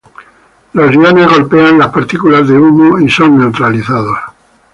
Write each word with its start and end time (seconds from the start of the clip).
Los 0.73 0.91
iones 0.95 1.27
golpean 1.29 1.77
las 1.77 1.91
partículas 1.93 2.47
de 2.47 2.57
humos 2.57 3.03
y 3.03 3.07
son 3.07 3.37
neutralizados. 3.37 4.17